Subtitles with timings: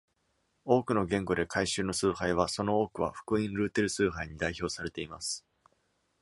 [0.65, 5.45] 多くの言語で会衆の崇拝はその多くは「福音ルーテル崇拝」に代表されています。